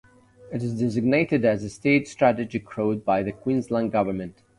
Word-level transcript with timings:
It 0.51 0.63
is 0.63 0.79
designated 0.79 1.45
as 1.45 1.63
a 1.63 1.69
State 1.69 2.07
Strategic 2.07 2.75
Road 2.75 3.05
by 3.05 3.21
the 3.21 3.31
Queensland 3.33 3.91
Government. 3.91 4.41